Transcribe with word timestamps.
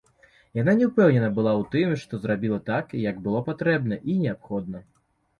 Яна 0.59 0.73
не 0.77 0.85
ўпэўнена 0.89 1.27
была 1.39 1.51
ў 1.59 1.63
тым, 1.75 1.91
што 2.03 2.19
зрабіла 2.23 2.57
так, 2.69 2.95
як 3.09 3.19
было 3.27 3.43
патрэбна 3.51 3.99
і 4.15 4.15
неабходна. 4.23 4.81